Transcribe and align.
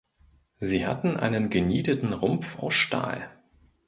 Sie 0.57 0.87
hatten 0.87 1.15
einen 1.15 1.51
genieteten 1.51 2.13
Rumpf 2.13 2.57
aus 2.57 2.73
Stahl. 2.73 3.29